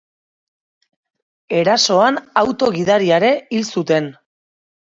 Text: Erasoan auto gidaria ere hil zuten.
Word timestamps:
Erasoan 1.59 2.19
auto 2.43 2.73
gidaria 2.79 3.23
ere 3.23 3.33
hil 3.59 3.71
zuten. 3.79 4.13